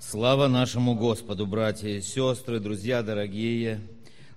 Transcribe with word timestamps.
Слава 0.00 0.48
нашему 0.48 0.94
Господу, 0.94 1.46
братья 1.46 1.88
и 1.90 2.00
сестры, 2.00 2.58
друзья 2.58 3.02
дорогие! 3.02 3.82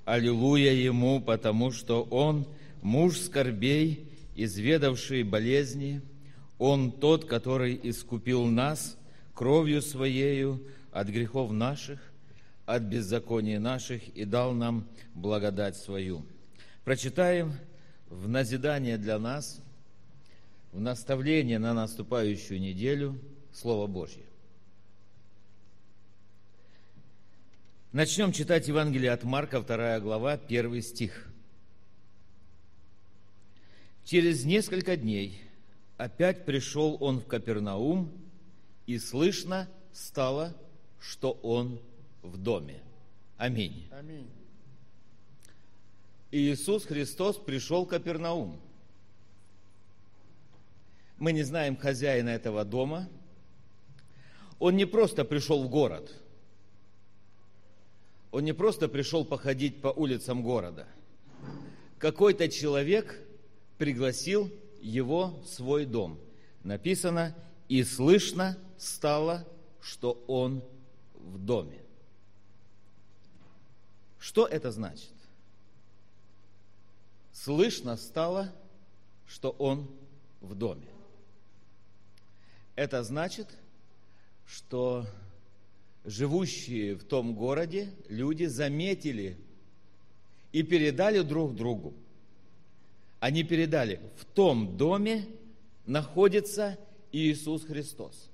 Аллилуйя 0.03 0.73
Ему, 0.73 1.21
потому 1.21 1.71
что 1.71 2.03
Он 2.03 2.45
муж 2.81 3.17
скорбей, 3.17 4.11
изведавший 4.35 5.23
болезни, 5.23 6.01
Он 6.59 6.91
тот, 6.91 7.23
который 7.23 7.79
искупил 7.81 8.43
нас 8.45 8.97
кровью 9.33 9.81
Своею 9.81 10.61
от 10.91 11.07
грехов 11.07 11.53
наших, 11.53 12.01
от 12.65 12.83
беззакония 12.83 13.61
наших 13.61 14.05
и 14.09 14.25
дал 14.25 14.51
нам 14.51 14.85
благодать 15.15 15.77
свою. 15.77 16.25
Прочитаем 16.83 17.53
в 18.09 18.27
назидание 18.27 18.97
для 18.97 19.17
нас, 19.17 19.61
в 20.73 20.81
наставление 20.81 21.57
на 21.57 21.73
наступающую 21.73 22.59
неделю 22.59 23.17
Слово 23.53 23.87
Божье. 23.87 24.23
Начнем 27.93 28.31
читать 28.31 28.67
Евангелие 28.67 29.11
от 29.11 29.23
Марка, 29.23 29.61
2 29.61 29.99
глава, 29.99 30.31
1 30.31 30.81
стих. 30.81 31.27
Через 34.03 34.45
несколько 34.45 34.97
дней 34.97 35.39
опять 35.97 36.43
пришел 36.43 36.97
он 36.99 37.19
в 37.19 37.27
Капернаум, 37.27 38.11
и 38.87 38.97
слышно 38.97 39.69
стало, 39.91 40.55
что 40.99 41.33
он 41.43 41.79
в 42.23 42.35
доме. 42.37 42.81
Аминь. 43.37 43.87
Аминь. 43.91 44.27
Иисус 46.31 46.85
Христос 46.85 47.37
пришел 47.37 47.85
в 47.85 47.89
Капернаум. 47.89 48.59
Мы 51.19 51.31
не 51.31 51.43
знаем 51.43 51.77
хозяина 51.77 52.29
этого 52.29 52.65
дома. 52.65 53.07
Он 54.57 54.75
не 54.75 54.85
просто 54.85 55.23
пришел 55.23 55.63
в 55.63 55.69
город– 55.69 56.11
он 58.33 58.43
не 58.45 58.53
просто 58.53 58.89
пришел 58.89 59.23
походить 59.23 59.79
по 59.79 59.89
улицам 59.89 60.41
города. 60.41 60.87
Какой-то 61.99 62.49
человек 62.49 63.21
пригласил 63.77 64.51
его 64.81 65.39
в 65.43 65.47
свой 65.47 65.85
дом. 65.85 66.19
Написано, 66.63 67.35
и 67.69 67.83
слышно 67.83 68.57
стало, 68.79 69.47
что 69.79 70.23
он 70.25 70.63
в 71.13 71.37
доме. 71.37 71.79
Что 74.17 74.47
это 74.47 74.71
значит? 74.71 75.13
Слышно 77.33 77.97
стало, 77.97 78.51
что 79.27 79.51
он 79.59 79.87
в 80.41 80.55
доме. 80.55 80.87
Это 82.75 83.03
значит, 83.03 83.47
что 84.47 85.05
живущие 86.05 86.95
в 86.95 87.03
том 87.03 87.33
городе 87.33 87.89
люди 88.09 88.45
заметили 88.45 89.37
и 90.51 90.63
передали 90.63 91.21
друг 91.21 91.55
другу. 91.55 91.93
Они 93.19 93.43
передали, 93.43 93.99
в 94.17 94.25
том 94.25 94.75
доме 94.75 95.25
находится 95.85 96.77
Иисус 97.11 97.63
Христос. 97.63 98.29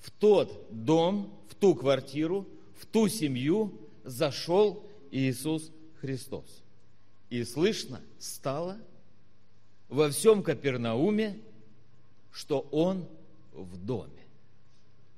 В 0.00 0.10
тот 0.10 0.66
дом, 0.70 1.32
в 1.48 1.54
ту 1.54 1.74
квартиру, 1.74 2.46
в 2.78 2.86
ту 2.86 3.08
семью 3.08 3.72
зашел 4.04 4.86
Иисус 5.10 5.70
Христос. 6.00 6.62
И 7.30 7.42
слышно 7.44 8.00
стало 8.18 8.78
во 9.88 10.10
всем 10.10 10.42
Капернауме, 10.42 11.38
что 12.30 12.68
Он 12.70 13.06
в 13.52 13.76
доме. 13.84 14.12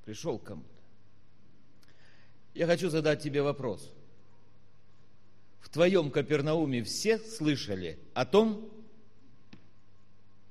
Пришел 0.05 0.39
к 0.39 0.43
кому-то. 0.43 0.70
Я 2.53 2.67
хочу 2.67 2.89
задать 2.89 3.21
тебе 3.21 3.41
вопрос. 3.41 3.91
В 5.61 5.69
твоем 5.69 6.11
Капернауме 6.11 6.83
все 6.83 7.17
слышали 7.17 7.97
о 8.13 8.25
том, 8.25 8.69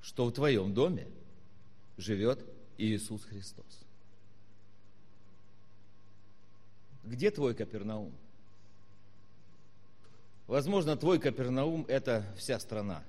что 0.00 0.26
в 0.26 0.32
твоем 0.32 0.72
доме 0.72 1.06
живет 1.98 2.41
Иисус 2.78 3.22
Христос? 3.25 3.66
Где 7.04 7.30
твой 7.30 7.54
Капернаум? 7.54 8.12
Возможно, 10.46 10.96
твой 10.96 11.19
Капернаум– 11.19 11.84
это 11.88 12.25
вся 12.36 12.58
страна. 12.58 13.04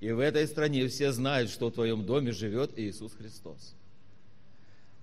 И 0.00 0.10
в 0.10 0.20
этой 0.20 0.46
стране 0.46 0.86
все 0.88 1.12
знают, 1.12 1.50
что 1.50 1.68
в 1.68 1.72
твоем 1.72 2.06
доме 2.06 2.32
живет 2.32 2.78
Иисус 2.78 3.12
Христос. 3.14 3.74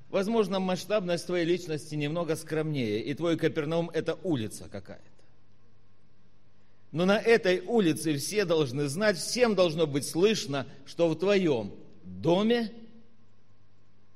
Возможно, 0.09 0.59
масштабность 0.59 1.25
твоей 1.25 1.45
личности 1.45 1.95
немного 1.95 2.35
скромнее, 2.35 3.01
и 3.01 3.13
твой 3.13 3.38
Капернаум– 3.38 3.89
это 3.93 4.17
улица 4.23 4.69
какая-то. 4.69 5.03
Но 6.91 7.05
на 7.05 7.19
этой 7.19 7.59
улице 7.59 8.16
все 8.16 8.45
должны 8.45 8.88
знать, 8.88 9.17
всем 9.17 9.55
должно 9.55 9.85
быть 9.85 10.07
слышно, 10.07 10.66
что 10.85 11.09
в 11.09 11.16
твоем 11.16 11.73
доме 12.03 12.71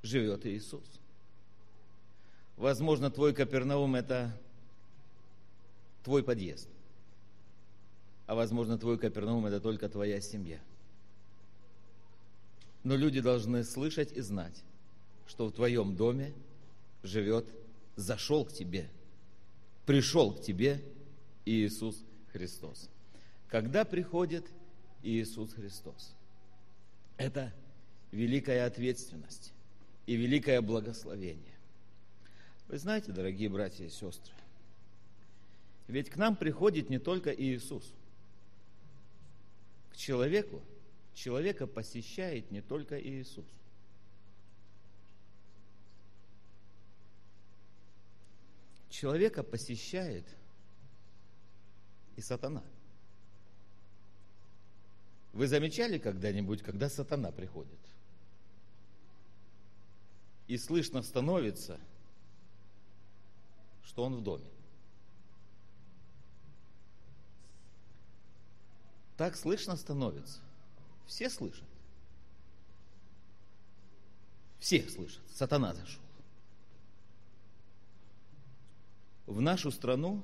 живет 0.01 0.45
Иисус. 0.45 0.85
Возможно, 2.55 3.11
твой 3.11 3.33
Капернаум– 3.33 3.95
это 3.97 4.31
твой 6.03 6.23
подъезд. 6.23 6.69
А 8.27 8.35
возможно, 8.35 8.77
твой 8.77 8.97
Капернаум– 8.97 9.45
это 9.47 9.59
только 9.59 9.89
твоя 9.89 10.21
семья. 10.21 10.59
Но 12.83 12.95
люди 12.95 13.19
должны 13.19 13.63
слышать 13.63 14.11
и 14.13 14.21
знать, 14.21 14.63
что 15.29 15.45
в 15.45 15.51
твоем 15.51 15.95
доме 15.95 16.33
живет, 17.03 17.45
зашел 17.95 18.43
к 18.43 18.51
тебе, 18.51 18.89
пришел 19.85 20.33
к 20.33 20.41
тебе 20.41 20.83
Иисус 21.45 22.03
Христос. 22.33 22.89
Когда 23.47 23.85
приходит 23.85 24.45
Иисус 25.03 25.53
Христос? 25.53 26.13
Это 27.17 27.53
великая 28.11 28.65
ответственность 28.65 29.53
и 30.07 30.15
великое 30.15 30.61
благословение. 30.61 31.55
Вы 32.67 32.79
знаете, 32.79 33.11
дорогие 33.11 33.49
братья 33.49 33.85
и 33.85 33.89
сестры, 33.89 34.33
ведь 35.87 36.09
к 36.09 36.17
нам 36.17 36.35
приходит 36.35 36.89
не 36.89 36.97
только 36.97 37.31
Иисус. 37.31 37.93
К 39.91 39.95
человеку, 39.95 40.59
человека 41.13 41.67
посещает 41.67 42.49
не 42.49 42.61
только 42.61 42.99
Иисус. 42.99 43.45
Человека 48.99 49.43
посещает 49.43 50.25
и 52.17 52.21
сатана. 52.21 52.63
Вы 55.31 55.47
замечали 55.47 55.97
когда-нибудь, 55.97 56.61
когда 56.61 56.89
сатана 56.89 57.31
приходит? 57.31 57.79
И 60.47 60.57
слышно 60.57 61.01
становится, 61.01 61.79
что 63.85 64.03
он 64.03 64.15
в 64.15 64.21
доме. 64.21 64.49
Так 69.15 69.37
слышно 69.37 69.77
становится. 69.77 70.41
Все 71.05 71.29
слышат. 71.29 71.63
Все 74.59 74.89
слышат. 74.89 75.21
Сатана 75.33 75.73
зашел. 75.73 76.08
В 79.29 79.41
нашу 79.41 79.69
страну, 79.69 80.23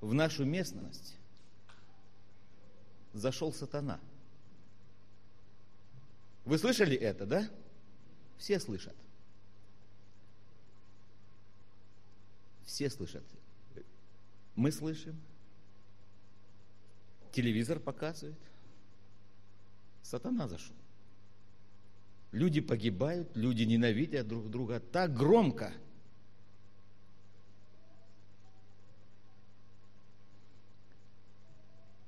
в 0.00 0.12
нашу 0.12 0.44
местность 0.44 1.16
зашел 3.12 3.52
сатана. 3.52 4.00
Вы 6.44 6.58
слышали 6.58 6.96
это, 6.96 7.24
да? 7.24 7.48
Все 8.36 8.58
слышат. 8.58 8.96
Все 12.64 12.90
слышат. 12.90 13.24
Мы 14.56 14.72
слышим. 14.72 15.16
Телевизор 17.30 17.78
показывает. 17.78 18.36
Сатана 20.02 20.48
зашел. 20.48 20.74
Люди 22.32 22.60
погибают, 22.60 23.34
люди 23.36 23.62
ненавидят 23.62 24.26
друг 24.28 24.50
друга 24.50 24.80
так 24.80 25.14
громко. 25.14 25.72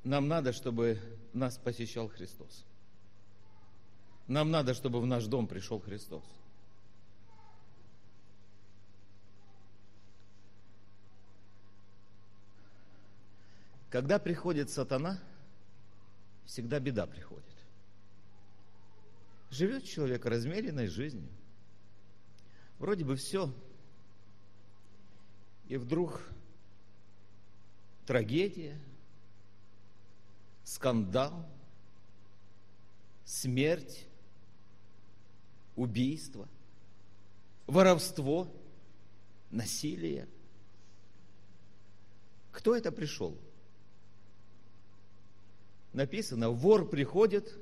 Нам 0.05 0.29
надо, 0.29 0.53
чтобы 0.53 0.99
нас 1.33 1.59
посещал 1.59 2.09
Христос. 2.09 2.65
Нам 4.27 4.51
надо, 4.51 4.75
чтобы 4.75 5.01
в 5.01 5.07
наш 5.07 5.25
дом 5.27 5.47
пришел 5.47 5.81
Христос. 5.81 6.25
Когда 13.91 14.19
приходит 14.19 14.71
сатана, 14.71 15.19
всегда 16.45 16.79
беда 16.79 17.07
приходит. 17.07 17.58
Живет 19.51 19.85
человек 19.85 20.25
размеренной 20.27 20.89
жизнью. 20.89 21.29
Вроде 22.79 23.05
бы 23.05 23.17
все. 23.17 23.53
И 25.69 25.77
вдруг 25.77 26.23
трагедия, 28.07 28.79
скандал, 30.65 31.47
смерть, 33.25 34.07
убийство, 35.77 36.49
воровство, 37.67 38.51
насилие. 39.51 40.27
Кто 42.53 42.75
это 42.75 42.91
пришел? 42.91 43.37
Написано, 45.93 46.51
вор 46.51 46.89
приходит, 46.89 47.55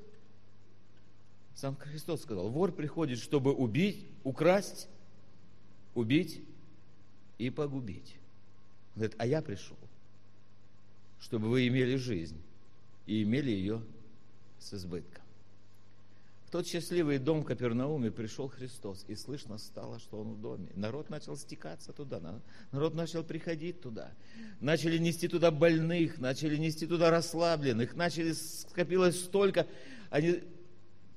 сам 1.57 1.75
Христос 1.75 2.21
сказал, 2.21 2.49
вор 2.49 2.71
приходит, 2.71 3.17
чтобы 3.17 3.51
убить, 3.51 4.05
украсть, 4.23 4.87
убить 5.95 6.39
и 7.39 7.49
погубить. 7.49 8.15
Он 8.95 9.01
говорит, 9.01 9.15
а 9.17 9.25
я 9.25 9.41
пришел, 9.41 9.77
чтобы 11.19 11.49
вы 11.49 11.67
имели 11.67 11.95
жизнь 11.95 12.39
и 13.07 13.23
имели 13.23 13.49
ее 13.49 13.81
с 14.59 14.75
избытком. 14.75 15.23
В 16.45 16.51
тот 16.51 16.67
счастливый 16.67 17.17
дом 17.17 17.43
Капернауме 17.43 18.11
пришел 18.11 18.47
Христос, 18.47 19.03
и 19.07 19.15
слышно 19.15 19.57
стало, 19.57 19.99
что 19.99 20.21
Он 20.21 20.35
в 20.35 20.41
доме. 20.41 20.67
Народ 20.75 21.09
начал 21.09 21.35
стекаться 21.35 21.91
туда, 21.91 22.21
народ 22.71 22.93
начал 22.93 23.23
приходить 23.23 23.81
туда. 23.81 24.11
Начали 24.61 24.99
нести 24.99 25.27
туда 25.27 25.49
больных, 25.49 26.19
начали 26.19 26.55
нести 26.55 26.85
туда 26.85 27.09
расслабленных, 27.09 27.95
начали, 27.95 28.31
скопилось 28.31 29.19
столько. 29.19 29.67
Они 30.09 30.41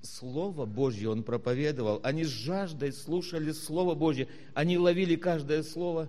Слово 0.03 0.65
Божье 0.67 1.11
Он 1.11 1.23
проповедовал, 1.23 2.01
они 2.03 2.25
с 2.25 2.29
жаждой 2.29 2.93
слушали 2.93 3.53
Слово 3.53 3.95
Божье, 3.95 4.29
они 4.55 4.79
ловили 4.79 5.17
каждое 5.17 5.63
слово, 5.63 6.09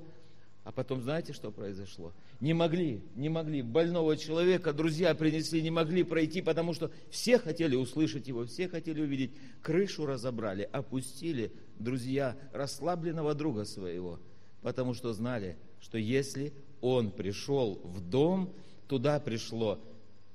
а 0.63 0.71
потом 0.71 1.01
знаете, 1.01 1.33
что 1.33 1.51
произошло? 1.51 2.13
Не 2.39 2.53
могли, 2.53 3.01
не 3.15 3.29
могли. 3.29 3.61
Больного 3.61 4.15
человека 4.15 4.73
друзья 4.73 5.13
принесли, 5.15 5.61
не 5.61 5.71
могли 5.71 6.03
пройти, 6.03 6.41
потому 6.41 6.73
что 6.73 6.91
все 7.09 7.39
хотели 7.39 7.75
услышать 7.75 8.27
его, 8.27 8.45
все 8.45 8.67
хотели 8.67 9.01
увидеть. 9.01 9.31
Крышу 9.61 10.05
разобрали, 10.05 10.69
опустили 10.71 11.51
друзья 11.79 12.38
расслабленного 12.53 13.33
друга 13.33 13.65
своего, 13.65 14.19
потому 14.61 14.93
что 14.93 15.13
знали, 15.13 15.57
что 15.81 15.97
если 15.97 16.53
он 16.79 17.11
пришел 17.11 17.81
в 17.83 17.99
дом, 17.99 18.53
туда 18.88 19.19
пришло 19.19 19.79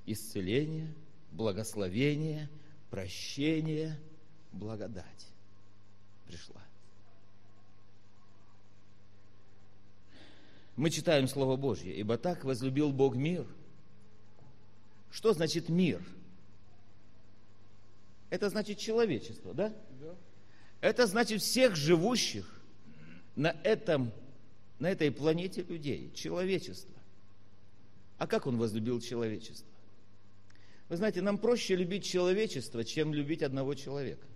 исцеление, 0.07 0.93
благословение– 1.31 2.51
прощение, 2.91 3.99
благодать 4.53 5.27
пришла. 6.27 6.63
Мы 10.77 10.91
читаем 10.91 11.27
Слово 11.27 11.57
Божье, 11.57 11.95
ибо 11.95 12.19
так 12.19 12.45
возлюбил 12.45 12.93
Бог 12.93 13.17
мир. 13.17 13.47
Что 15.11 15.33
значит 15.33 15.69
мир? 15.71 16.03
Это 18.29 18.51
значит 18.51 18.79
человечество, 18.79 19.55
да? 19.55 19.73
да. 20.01 20.15
Это 20.83 21.07
значит 21.07 21.41
всех 21.41 21.77
живущих 21.77 22.61
на, 23.37 23.57
этом, 23.63 24.13
на 24.79 24.91
этой 24.91 25.11
планете 25.11 25.63
людей, 25.63 26.13
человечество. 26.15 26.95
А 28.19 28.27
как 28.27 28.47
он 28.47 28.59
возлюбил 28.59 29.01
человечество? 29.01 29.67
Вы 30.89 30.97
знаете, 30.97 31.21
нам 31.21 31.39
проще 31.39 31.75
любить 31.75 32.05
человечество, 32.05 32.85
чем 32.85 33.13
любить 33.13 33.43
одного 33.43 33.75
человека. 33.75 34.27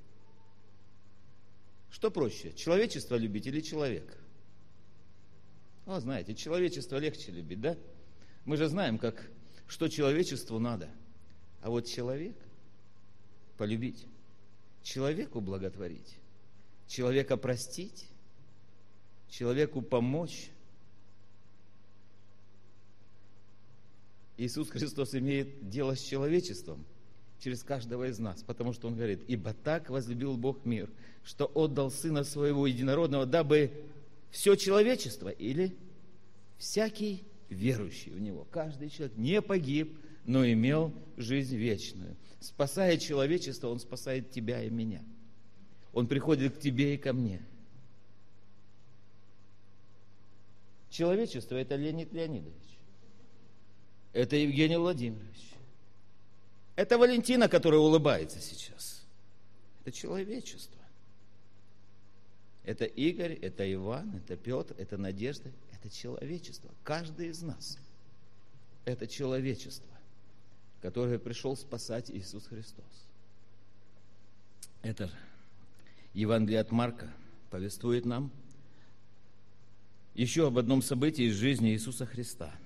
Что 1.90 2.10
проще, 2.10 2.52
человечество 2.52 3.16
любить 3.16 3.46
или 3.46 3.60
человека? 3.60 4.14
О, 5.86 6.00
знаете, 6.00 6.34
человечество 6.34 6.96
легче 6.98 7.32
любить, 7.32 7.60
да? 7.60 7.76
Мы 8.44 8.56
же 8.56 8.68
знаем, 8.68 8.98
как, 8.98 9.30
что 9.66 9.88
человечеству 9.88 10.58
надо. 10.58 10.88
А 11.62 11.70
вот 11.70 11.86
человек 11.86 12.36
полюбить, 13.56 14.06
человеку 14.82 15.40
благотворить, 15.40 16.16
человека 16.88 17.36
простить, 17.36 18.06
человеку 19.28 19.82
помочь, 19.82 20.50
Иисус 24.40 24.70
Христос 24.70 25.14
имеет 25.14 25.68
дело 25.68 25.94
с 25.94 26.00
человечеством 26.00 26.86
через 27.40 27.62
каждого 27.62 28.08
из 28.08 28.18
нас, 28.18 28.42
потому 28.42 28.72
что 28.72 28.88
Он 28.88 28.96
говорит, 28.96 29.20
ибо 29.28 29.52
так 29.52 29.90
возлюбил 29.90 30.38
Бог 30.38 30.64
мир, 30.64 30.88
что 31.22 31.44
отдал 31.44 31.90
Сына 31.90 32.24
Своего 32.24 32.66
Единородного, 32.66 33.26
дабы 33.26 33.70
все 34.30 34.54
человечество 34.56 35.28
или 35.28 35.76
всякий 36.56 37.22
верующий 37.50 38.12
в 38.12 38.20
Него, 38.20 38.46
каждый 38.50 38.88
человек 38.88 39.14
не 39.18 39.42
погиб, 39.42 39.98
но 40.24 40.46
имел 40.50 40.94
жизнь 41.18 41.56
вечную. 41.56 42.16
Спасая 42.40 42.96
человечество, 42.96 43.68
Он 43.68 43.78
спасает 43.78 44.30
тебя 44.30 44.64
и 44.64 44.70
меня. 44.70 45.02
Он 45.92 46.06
приходит 46.06 46.56
к 46.56 46.60
тебе 46.60 46.94
и 46.94 46.96
ко 46.96 47.12
мне. 47.12 47.42
Человечество– 50.88 51.56
это 51.56 51.76
Леонид 51.76 52.14
Леонидович. 52.14 52.79
Это 54.12 54.36
Евгений 54.36 54.76
Владимирович. 54.76 55.50
Это 56.76 56.98
Валентина, 56.98 57.48
которая 57.48 57.80
улыбается 57.80 58.40
сейчас. 58.40 59.02
Это 59.80 59.92
человечество. 59.92 60.80
Это 62.64 62.84
Игорь, 62.84 63.34
это 63.34 63.72
Иван, 63.72 64.16
это 64.16 64.36
Петр, 64.36 64.74
это 64.78 64.96
Надежда, 64.96 65.50
это 65.72 65.90
человечество. 65.90 66.70
Каждый 66.84 67.28
из 67.28 67.42
нас– 67.42 67.78
это 68.84 69.06
человечество, 69.06 69.88
которое 70.82 71.18
пришел 71.18 71.56
спасать 71.56 72.10
Иисус 72.10 72.46
Христос. 72.46 72.84
Это 74.82 75.10
Евангелие 76.14 76.60
от 76.60 76.70
Марка 76.70 77.10
повествует 77.50 78.04
нам 78.04 78.30
еще 80.14 80.48
об 80.48 80.58
одном 80.58 80.82
событии 80.82 81.24
из 81.24 81.34
жизни 81.34 81.70
Иисуса 81.70 82.04
Христа– 82.04 82.52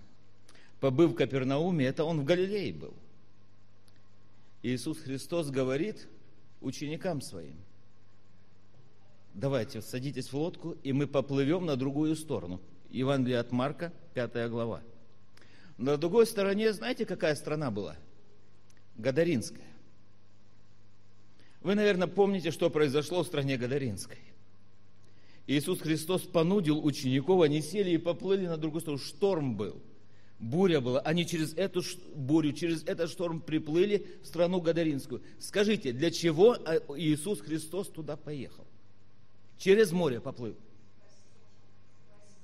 побыв 0.81 1.13
в 1.13 1.15
Капернауме, 1.15 1.87
это 1.87 2.05
он 2.05 2.21
в 2.21 2.25
Галилее 2.25 2.73
был. 2.73 2.95
Иисус 4.63 4.99
Христос 4.99 5.51
говорит 5.51 6.07
ученикам 6.61 7.21
своим, 7.21 7.57
давайте 9.35 9.83
садитесь 9.83 10.33
в 10.33 10.35
лодку, 10.35 10.77
и 10.83 10.93
мы 10.93 11.07
поплывем 11.07 11.67
на 11.67 11.77
другую 11.77 12.17
сторону. 12.17 12.61
Евангелие 12.91 13.39
от 13.39 13.53
Марка, 13.53 13.93
5 14.15 14.49
глава. 14.51 14.83
На 15.77 15.97
другой 15.97 16.27
стороне, 16.27 16.73
знаете, 16.73 17.05
какая 17.05 17.35
страна 17.35 17.71
была? 17.71 17.97
Гадаринская. 18.97 19.67
Вы, 21.61 21.75
наверное, 21.75 22.07
помните, 22.07 22.51
что 22.51 22.71
произошло 22.71 23.23
в 23.23 23.27
стране 23.27 23.57
Гадаринской. 23.57 24.19
Иисус 25.47 25.81
Христос 25.81 26.23
понудил 26.23 26.85
учеников, 26.85 27.43
они 27.43 27.61
сели 27.61 27.91
и 27.91 27.99
поплыли 27.99 28.47
на 28.47 28.57
другую 28.57 28.81
сторону. 28.81 29.03
Шторм 29.03 29.57
был– 29.57 29.83
буря 30.39 30.81
была. 30.81 31.01
Они 31.01 31.27
через 31.27 31.55
эту 31.55 31.83
бурю, 32.15 32.53
через 32.53 32.85
этот 32.85 33.11
шторм 33.11 33.41
приплыли 33.41 34.07
в 34.23 34.27
страну 34.27 34.61
Гадаринскую. 34.61 35.23
Скажите, 35.39 35.93
для 35.93 36.11
чего 36.11 36.53
а, 36.53 36.81
Иисус 36.97 37.41
Христос 37.41 37.89
туда 37.89 38.17
поехал? 38.17 38.67
Через 39.59 39.93
море 39.93 40.21
поплыл. 40.21 40.57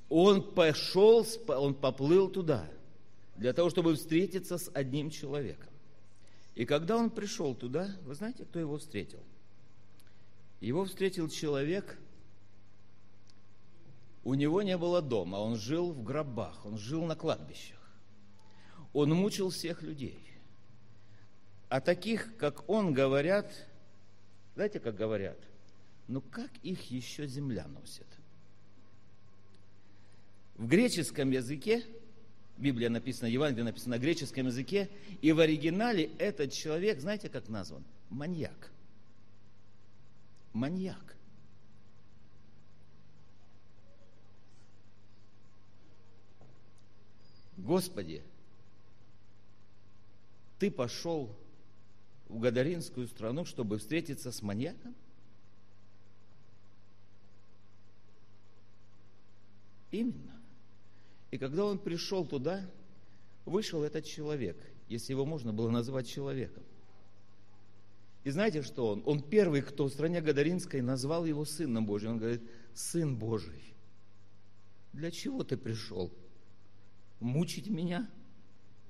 Он 0.08 0.42
пошел, 0.42 1.26
он 1.46 1.74
поплыл 1.74 2.28
туда, 2.28 2.68
для 3.36 3.52
того, 3.52 3.70
чтобы 3.70 3.94
встретиться 3.94 4.58
с 4.58 4.70
одним 4.74 5.10
человеком. 5.10 5.68
И 6.54 6.64
когда 6.64 6.96
он 6.96 7.10
пришел 7.10 7.54
туда, 7.54 7.96
вы 8.04 8.14
знаете, 8.14 8.44
кто 8.44 8.58
его 8.58 8.76
встретил? 8.78 9.20
Его 10.60 10.84
встретил 10.84 11.28
человек, 11.28 11.98
у 14.24 14.34
него 14.34 14.62
не 14.62 14.76
было 14.76 15.00
дома, 15.00 15.36
он 15.36 15.56
жил 15.56 15.92
в 15.92 16.02
гробах, 16.02 16.66
он 16.66 16.76
жил 16.76 17.04
на 17.04 17.16
кладбищах. 17.16 17.79
Он 18.92 19.10
мучил 19.10 19.50
всех 19.50 19.82
людей. 19.82 20.18
А 21.68 21.80
таких, 21.80 22.36
как 22.36 22.68
он, 22.68 22.92
говорят, 22.92 23.52
знаете, 24.54 24.80
как 24.80 24.96
говорят, 24.96 25.38
ну 26.08 26.20
как 26.20 26.50
их 26.62 26.90
еще 26.90 27.26
земля 27.26 27.66
носит? 27.68 28.06
В 30.56 30.66
греческом 30.66 31.30
языке, 31.30 31.84
Библия 32.58 32.90
написана, 32.90 33.28
Евангелие 33.28 33.64
написано 33.64 33.96
на 33.96 34.00
греческом 34.00 34.46
языке, 34.46 34.90
и 35.22 35.32
в 35.32 35.38
оригинале 35.38 36.10
этот 36.18 36.52
человек, 36.52 37.00
знаете, 37.00 37.28
как 37.28 37.48
назван? 37.48 37.84
Маньяк. 38.10 38.70
Маньяк. 40.52 41.16
Господи, 47.56 48.22
ты 50.60 50.70
пошел 50.70 51.34
в 52.28 52.38
Гадаринскую 52.38 53.08
страну, 53.08 53.46
чтобы 53.46 53.78
встретиться 53.78 54.30
с 54.30 54.42
маньяком? 54.42 54.94
Именно. 59.90 60.38
И 61.30 61.38
когда 61.38 61.64
он 61.64 61.78
пришел 61.78 62.26
туда, 62.26 62.68
вышел 63.46 63.82
этот 63.82 64.04
человек, 64.04 64.56
если 64.88 65.12
его 65.14 65.24
можно 65.24 65.52
было 65.52 65.70
назвать 65.70 66.06
человеком. 66.06 66.62
И 68.22 68.30
знаете, 68.30 68.62
что 68.62 68.88
он? 68.88 69.02
Он 69.06 69.22
первый, 69.22 69.62
кто 69.62 69.86
в 69.86 69.92
стране 69.92 70.20
Гадаринской 70.20 70.82
назвал 70.82 71.24
его 71.24 71.46
Сыном 71.46 71.86
Божьим. 71.86 72.10
Он 72.10 72.18
говорит, 72.18 72.42
Сын 72.74 73.16
Божий, 73.16 73.74
для 74.92 75.10
чего 75.10 75.42
ты 75.42 75.56
пришел? 75.56 76.12
Мучить 77.18 77.68
меня 77.68 78.10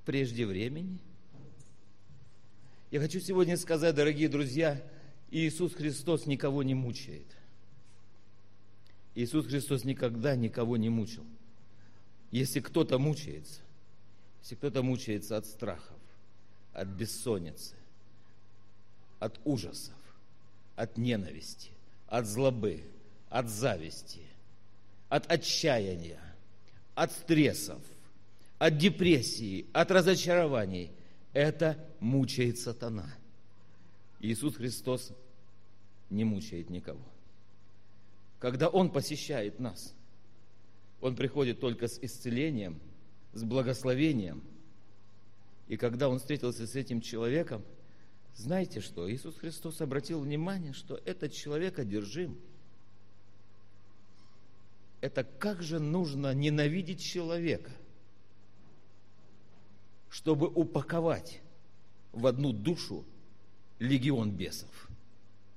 прежде 0.04 0.46
времени? 0.46 0.98
Я 2.90 2.98
хочу 2.98 3.20
сегодня 3.20 3.56
сказать, 3.56 3.94
дорогие 3.94 4.28
друзья, 4.28 4.82
Иисус 5.30 5.74
Христос 5.74 6.26
никого 6.26 6.64
не 6.64 6.74
мучает. 6.74 7.26
Иисус 9.14 9.46
Христос 9.46 9.84
никогда 9.84 10.34
никого 10.34 10.76
не 10.76 10.88
мучил. 10.88 11.24
Если 12.32 12.58
кто-то 12.58 12.98
мучается, 12.98 13.60
если 14.42 14.56
кто-то 14.56 14.82
мучается 14.82 15.36
от 15.36 15.46
страхов, 15.46 15.96
от 16.72 16.88
бессонницы, 16.88 17.74
от 19.20 19.38
ужасов, 19.44 19.94
от 20.74 20.96
ненависти, 20.96 21.70
от 22.08 22.26
злобы, 22.26 22.82
от 23.28 23.48
зависти, 23.48 24.22
от 25.08 25.30
отчаяния, 25.30 26.20
от 26.96 27.12
стрессов, 27.12 27.82
от 28.58 28.78
депрессии, 28.78 29.66
от 29.72 29.92
разочарований, 29.92 30.90
это 31.32 31.78
мучает 32.00 32.58
сатана. 32.58 33.08
Иисус 34.20 34.56
Христос 34.56 35.12
не 36.10 36.24
мучает 36.24 36.70
никого. 36.70 37.00
Когда 38.38 38.68
Он 38.68 38.90
посещает 38.90 39.60
нас, 39.60 39.94
Он 41.00 41.14
приходит 41.14 41.60
только 41.60 41.88
с 41.88 41.98
исцелением, 41.98 42.80
с 43.32 43.44
благословением. 43.44 44.42
И 45.68 45.76
когда 45.76 46.08
Он 46.08 46.18
встретился 46.18 46.66
с 46.66 46.74
этим 46.74 47.00
человеком, 47.00 47.62
знаете 48.34 48.80
что? 48.80 49.10
Иисус 49.10 49.36
Христос 49.36 49.80
обратил 49.80 50.20
внимание, 50.20 50.72
что 50.72 51.00
этот 51.04 51.32
человек 51.32 51.78
одержим. 51.78 52.38
Это 55.00 55.24
как 55.24 55.62
же 55.62 55.78
нужно 55.78 56.34
ненавидеть 56.34 57.02
человека, 57.02 57.70
чтобы 60.10 60.48
упаковать 60.48 61.40
в 62.12 62.26
одну 62.26 62.52
душу 62.52 63.04
легион 63.78 64.32
бесов, 64.32 64.88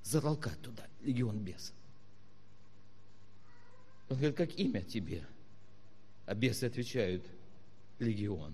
затолкать 0.04 0.62
туда 0.62 0.88
легион 1.02 1.40
бесов. 1.40 1.76
Он 4.10 4.18
говорит, 4.18 4.38
как 4.38 4.56
имя 4.56 4.84
тебе? 4.84 5.26
А 6.26 6.36
бесы 6.36 6.66
отвечают, 6.66 7.26
легион. 8.00 8.54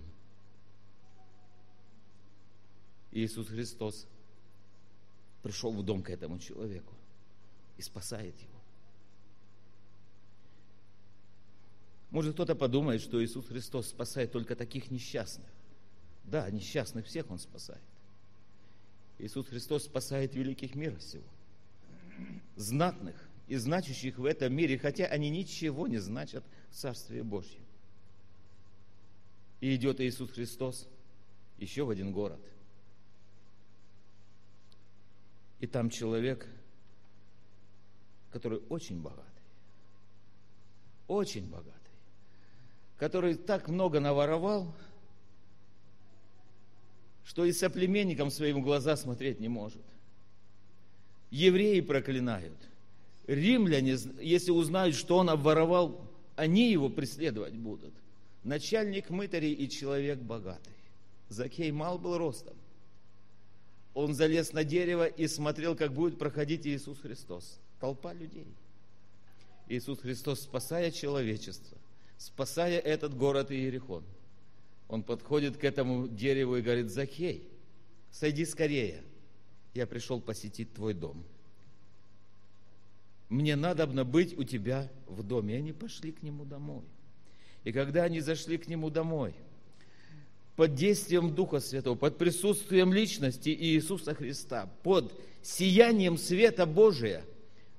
Иисус 3.11 3.47
Христос 3.47 4.07
пришел 5.43 5.73
в 5.73 5.83
дом 5.83 6.01
к 6.01 6.09
этому 6.09 6.39
человеку 6.39 6.93
и 7.77 7.81
спасает 7.81 8.39
его. 8.39 8.59
Может, 12.11 12.33
кто-то 12.33 12.55
подумает, 12.55 13.01
что 13.01 13.23
Иисус 13.23 13.47
Христос 13.47 13.89
спасает 13.89 14.31
только 14.31 14.55
таких 14.55 14.89
несчастных. 14.89 15.49
Да, 16.29 16.49
несчастных 16.49 17.05
всех 17.05 17.29
Он 17.31 17.39
спасает. 17.39 17.81
Иисус 19.17 19.47
Христос 19.47 19.85
спасает 19.85 20.35
великих 20.35 20.75
мира 20.75 20.99
сего. 20.99 21.23
Знатных 22.55 23.15
и 23.47 23.55
значащих 23.55 24.17
в 24.17 24.25
этом 24.25 24.53
мире, 24.53 24.77
хотя 24.77 25.05
они 25.05 25.29
ничего 25.29 25.87
не 25.87 25.97
значат 25.97 26.43
в 26.69 26.75
Царстве 26.75 27.23
Божьем. 27.23 27.63
И 29.59 29.75
идет 29.75 29.99
Иисус 29.99 30.31
Христос 30.31 30.87
еще 31.57 31.83
в 31.83 31.89
один 31.89 32.11
город– 32.11 32.39
и 35.59 35.67
там 35.67 35.89
человек, 35.89 36.47
который 38.31 38.61
очень 38.69 39.01
богатый, 39.01 39.25
очень 41.07 41.49
богатый, 41.49 41.73
который 42.97 43.35
так 43.35 43.67
много 43.67 43.99
наворовал, 43.99 44.73
что 47.29 47.45
и 47.45 47.53
соплеменникам 47.53 48.31
своим 48.31 48.61
в 48.61 48.63
глаза 48.63 48.97
смотреть 48.97 49.39
не 49.39 49.47
может. 49.47 49.83
Евреи 51.29 51.79
проклинают. 51.81 52.57
Римляне, 53.27 53.97
если 54.19 54.49
узнают, 54.49 54.95
что 54.95 55.17
он 55.17 55.29
обворовал, 55.29 56.01
они 56.35 56.71
его 56.71 56.89
преследовать 56.89 57.53
будут. 57.53 57.93
Начальник 58.43 59.11
мытарей 59.11 59.53
и 59.53 59.69
человек 59.69 60.17
богатый. 60.19 60.73
Закей 61.29 61.71
мал 61.71 61.99
был 61.99 62.17
ростом 62.17 62.55
он 63.93 64.13
залез 64.13 64.53
на 64.53 64.63
дерево 64.63 65.07
и 65.07 65.27
смотрел, 65.27 65.75
как 65.75 65.93
будет 65.93 66.17
проходить 66.17 66.65
Иисус 66.65 66.99
Христос. 66.99 67.59
Толпа 67.79 68.13
людей. 68.13 68.47
Иисус 69.67 69.99
Христос, 69.99 70.41
спасая 70.41 70.89
человечество, 70.89 71.77
спасая 72.17 72.79
этот 72.79 73.15
город 73.15 73.51
Иерихон, 73.51 74.03
он 74.89 75.03
подходит 75.03 75.55
к 75.55 75.63
этому 75.63 76.09
дереву 76.09 76.57
и 76.57 76.61
говорит, 76.61 76.89
Захей, 76.89 77.47
сойди 78.11 78.43
скорее, 78.45 79.03
я 79.73 79.87
пришел 79.87 80.19
посетить 80.19 80.73
твой 80.73 80.93
дом. 80.93 81.23
Мне 83.29 83.55
надо 83.55 83.87
быть 84.03 84.37
у 84.37 84.43
тебя 84.43 84.91
в 85.05 85.23
доме. 85.23 85.53
И 85.53 85.57
они 85.59 85.71
пошли 85.71 86.11
к 86.11 86.23
нему 86.23 86.43
домой. 86.43 86.83
И 87.63 87.71
когда 87.71 88.03
они 88.03 88.19
зашли 88.19 88.57
к 88.57 88.67
нему 88.67 88.89
домой– 88.89 89.33
под 90.59 90.75
действием 90.75 91.33
Духа 91.33 91.61
Святого, 91.61 91.95
под 91.95 92.17
присутствием 92.17 92.91
личности 92.91 93.47
Иисуса 93.47 94.13
Христа, 94.13 94.69
под 94.83 95.17
сиянием 95.41 96.17
света 96.17 96.65
Божия. 96.65 97.23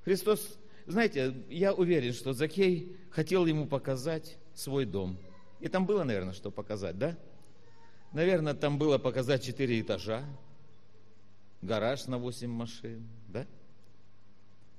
Христос, 0.02 0.56
знаете, 0.86 1.34
я 1.50 1.74
уверен, 1.74 2.14
что 2.14 2.32
Закей 2.32 2.96
хотел 3.10 3.44
ему 3.44 3.66
показать 3.66 4.38
свой 4.54 4.86
дом. 4.86 5.18
И 5.60 5.68
там 5.68 5.86
было, 5.86 6.04
наверное, 6.04 6.34
что 6.34 6.50
показать, 6.50 6.98
да? 6.98 7.18
Наверное, 8.12 8.54
там 8.54 8.78
было 8.78 8.98
показать 8.98 9.44
четыре 9.44 9.80
этажа, 9.80 10.24
гараж 11.62 12.06
на 12.06 12.18
восемь 12.18 12.50
машин, 12.50 13.06
да? 13.28 13.46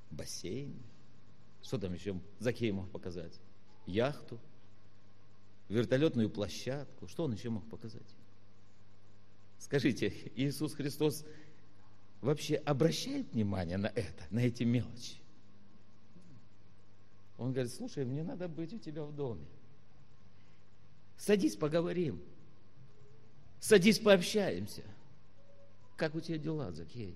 Бассейн. 0.10 0.76
Что 1.62 1.78
там 1.78 1.94
еще 1.94 2.20
Закей 2.40 2.72
мог 2.72 2.90
показать? 2.90 3.40
Яхту– 3.86 4.40
вертолетную 5.72 6.30
площадку. 6.30 7.08
Что 7.08 7.24
он 7.24 7.34
еще 7.34 7.50
мог 7.50 7.68
показать? 7.70 8.16
Скажите, 9.58 10.14
Иисус 10.36 10.74
Христос 10.74 11.26
вообще 12.22 12.56
обращает 12.56 13.32
внимание 13.32 13.78
на 13.78 13.88
это, 13.88 14.26
на 14.30 14.40
эти 14.40 14.64
мелочи? 14.64 15.18
Он 17.38 17.54
говорит, 17.54 17.74
слушай, 17.74 18.06
мне 18.06 18.24
надо 18.24 18.48
быть 18.48 18.74
у 18.74 18.78
тебя 18.78 19.04
в 19.04 19.16
доме. 19.16 19.46
Садись, 21.22 21.56
поговорим. 21.56 22.20
Садись, 23.60 24.00
пообщаемся. 24.00 24.82
Как 25.96 26.16
у 26.16 26.20
тебя 26.20 26.40
дела, 26.40 26.72
Закей? 26.72 27.16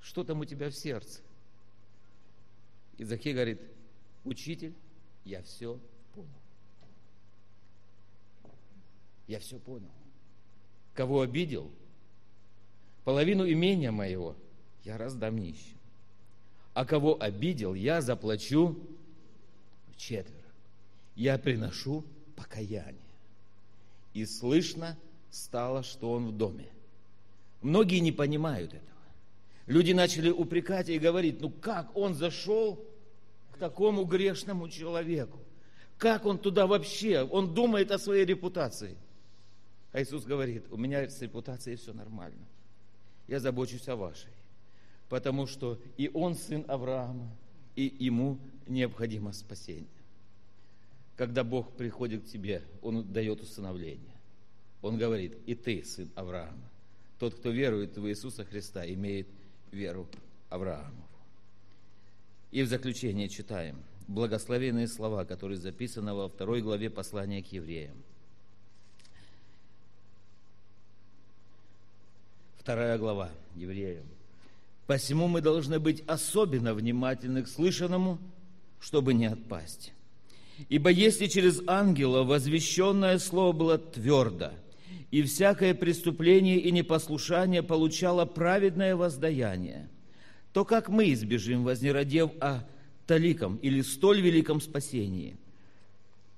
Что 0.00 0.24
там 0.24 0.40
у 0.40 0.46
тебя 0.46 0.70
в 0.70 0.74
сердце? 0.74 1.20
И 2.96 3.04
Закей 3.04 3.34
говорит, 3.34 3.60
учитель, 4.24 4.72
я 5.26 5.42
все 5.42 5.78
понял. 6.14 6.30
Я 9.26 9.38
все 9.38 9.58
понял. 9.58 9.92
Кого 10.94 11.20
обидел? 11.20 11.70
Половину 13.04 13.46
имения 13.46 13.90
моего 13.90 14.34
я 14.82 14.96
раздам 14.96 15.36
нищим. 15.36 15.76
А 16.72 16.86
кого 16.86 17.22
обидел, 17.22 17.74
я 17.74 18.00
заплачу 18.00 18.78
четверо. 19.98 20.38
Я 21.14 21.36
приношу 21.36 22.02
покаяние. 22.42 22.96
И 24.14 24.24
слышно 24.24 24.96
стало, 25.30 25.82
что 25.82 26.12
он 26.12 26.26
в 26.26 26.36
доме. 26.36 26.66
Многие 27.62 28.00
не 28.00 28.12
понимают 28.12 28.74
этого. 28.74 28.88
Люди 29.66 29.92
начали 29.92 30.30
упрекать 30.30 30.88
и 30.88 30.98
говорить, 30.98 31.40
ну 31.40 31.50
как 31.50 31.96
он 31.96 32.14
зашел 32.14 32.84
к 33.52 33.58
такому 33.58 34.04
грешному 34.04 34.68
человеку? 34.68 35.38
Как 35.98 36.26
он 36.26 36.38
туда 36.38 36.66
вообще? 36.66 37.22
Он 37.22 37.54
думает 37.54 37.90
о 37.90 37.98
своей 37.98 38.24
репутации– 38.24 38.96
а 39.92 40.02
Иисус 40.02 40.24
говорит, 40.24 40.64
у 40.70 40.76
меня 40.76 41.08
с 41.08 41.20
репутацией 41.20 41.76
все 41.76 41.92
нормально. 41.92 42.46
Я 43.28 43.40
забочусь 43.40 43.86
о 43.88 43.96
вашей. 43.96 44.30
Потому 45.08 45.46
что 45.46 45.78
и 45.98 46.10
он 46.14 46.34
сын 46.34 46.64
Авраама, 46.66 47.30
и 47.76 47.94
ему 47.98 48.38
необходимо 48.66 49.32
спасение. 49.32 49.86
Когда 51.22 51.44
Бог 51.44 51.76
приходит 51.76 52.24
к 52.24 52.26
тебе, 52.26 52.64
Он 52.82 53.12
дает 53.12 53.40
усыновление. 53.40 54.16
Он 54.80 54.98
говорит, 54.98 55.38
и 55.46 55.54
ты 55.54 55.84
сын 55.84 56.10
Авраама. 56.16 56.68
Тот, 57.20 57.36
кто 57.36 57.50
верует 57.50 57.96
в 57.96 58.08
Иисуса 58.08 58.44
Христа, 58.44 58.84
имеет 58.92 59.28
веру 59.70 60.08
Авраамову. 60.48 61.06
И 62.50 62.64
в 62.64 62.66
заключение 62.66 63.28
читаем 63.28 63.76
благословенные 64.08 64.88
слова, 64.88 65.24
которые 65.24 65.58
записаны 65.58 66.12
во 66.12 66.28
второй 66.28 66.60
главе 66.60 66.90
послания 66.90 67.40
к 67.40 67.52
евреям. 67.52 67.94
Вторая 72.58 72.98
глава 72.98 73.30
евреям. 73.54 74.06
Посему 74.88 75.28
мы 75.28 75.40
должны 75.40 75.78
быть 75.78 76.02
особенно 76.08 76.74
внимательны 76.74 77.44
к 77.44 77.48
слышанному, 77.48 78.18
чтобы 78.80 79.14
не 79.14 79.26
отпасть. 79.26 79.92
Ибо 80.68 80.90
если 80.90 81.26
через 81.26 81.60
ангела 81.66 82.22
возвещенное 82.22 83.18
слово 83.18 83.52
было 83.52 83.78
твердо, 83.78 84.52
и 85.10 85.22
всякое 85.22 85.74
преступление 85.74 86.58
и 86.58 86.70
непослушание 86.70 87.62
получало 87.62 88.24
праведное 88.24 88.96
воздаяние, 88.96 89.88
то 90.52 90.64
как 90.64 90.88
мы 90.88 91.12
избежим, 91.12 91.64
вознеродев 91.64 92.30
о 92.40 92.64
таликом 93.06 93.56
или 93.56 93.82
столь 93.82 94.20
великом 94.20 94.60
спасении, 94.60 95.36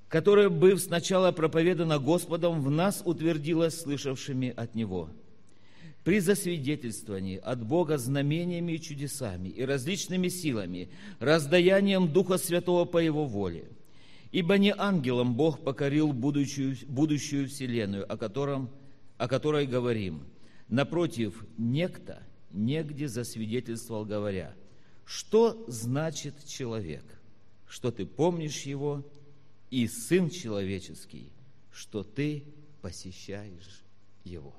которое, 0.09 0.49
быв 0.49 0.80
сначала 0.80 1.33
проповедано 1.33 1.99
Господом, 1.99 2.62
в 2.62 2.71
нас 2.71 3.02
утвердилось 3.04 3.80
слышавшими 3.80 4.52
от 4.56 4.75
Него– 4.75 5.11
при 6.04 6.21
засвидетельствовании 6.21 7.38
от 7.38 7.66
Бога 7.66 7.97
знамениями 7.97 8.73
и 8.73 8.80
чудесами 8.80 9.49
и 9.49 9.64
различными 9.64 10.28
силами, 10.28 10.90
раздаянием 11.18 12.12
Духа 12.12 12.37
Святого 12.37 12.85
по 12.85 12.99
Его 12.99 13.25
воле. 13.25 13.64
Ибо 14.35 14.59
не 14.59 14.75
ангелам 14.76 15.37
Бог 15.37 15.62
покорил 15.62 16.12
будущую, 16.12 16.76
будущую 16.88 17.49
вселенную, 17.49 18.12
о, 18.12 18.17
котором, 18.17 18.69
о 19.17 19.29
которой 19.29 19.64
говорим. 19.64 20.25
Напротив, 20.69 21.47
некто 21.57 22.21
негде 22.50 23.07
засвидетельствовал, 23.07 24.05
говоря, 24.05 24.53
что 25.05 25.64
значит 25.69 26.35
человек, 26.47 27.05
что 27.69 27.93
ты 27.93 28.07
помнишь 28.07 28.62
его, 28.62 29.07
и 29.71 29.87
Сын 29.87 30.29
Человеческий, 30.29 31.31
что 31.71 32.03
ты 32.03 32.43
посещаешь 32.83 33.85
его. 34.25 34.53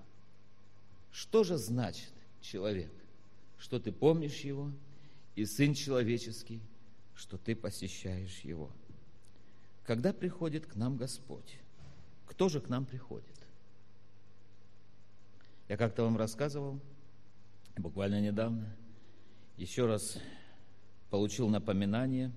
Что 1.12 1.44
же 1.44 1.58
значит 1.58 2.14
человек? 2.40 2.94
Что 3.58 3.82
ты 3.82 3.92
помнишь 3.92 4.40
его, 4.40 4.72
и 5.36 5.44
Сын 5.44 5.74
Человеческий, 5.74 6.62
что 7.14 7.38
ты 7.38 7.58
посещаешь 7.58 8.40
его. 8.40 8.72
Когда 9.86 10.14
приходит 10.14 10.66
к 10.66 10.76
нам 10.76 10.98
Господь? 10.98 11.58
Кто 12.28 12.50
же 12.50 12.60
к 12.60 12.70
нам 12.70 12.86
приходит? 12.86 13.26
Я 15.68 15.78
как-то 15.78 16.04
вам 16.04 16.18
рассказывал, 16.18 16.80
буквально 17.78 18.22
недавно, 18.22 18.68
еще 19.58 19.86
раз 19.86 20.18
получил 21.10 21.50
напоминание 21.50 22.32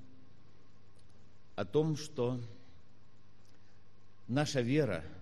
о 1.57 1.65
том, 1.65 1.97
что 1.97 2.41
наша 4.29 4.61
вера– 4.61 5.05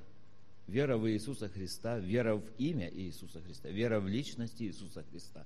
Вера 0.66 0.96
в 0.96 1.08
Иисуса 1.08 1.48
Христа, 1.48 1.98
вера 1.98 2.34
в 2.34 2.44
имя 2.58 2.90
Иисуса 2.92 3.40
Христа, 3.40 3.68
вера 3.68 4.00
в 4.00 4.08
личность 4.08 4.60
Иисуса 4.60 5.04
Христа. 5.10 5.44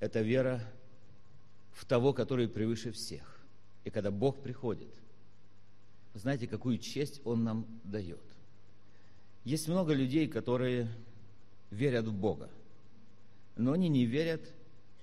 Это 0.00 0.20
вера 0.20 0.60
в 1.72 1.84
того, 1.84 2.12
который 2.12 2.48
превыше 2.48 2.90
всех. 2.90 3.38
И 3.84 3.90
когда 3.90 4.10
Бог 4.10 4.42
приходит, 4.42 4.90
знаете, 6.14 6.46
какую 6.46 6.78
честь 6.78 7.20
Он 7.24 7.44
нам 7.44 7.66
дает. 7.84 8.20
Есть 9.44 9.68
много 9.68 9.94
людей, 9.94 10.28
которые 10.28 10.88
верят 11.70 12.06
в 12.06 12.12
Бога, 12.12 12.50
но 13.56 13.72
они 13.72 13.88
не 13.88 14.04
верят 14.04 14.42